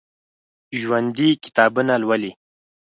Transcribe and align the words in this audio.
ژوندي 0.79 1.29
کتابونه 1.43 1.93
لولي 2.01 2.31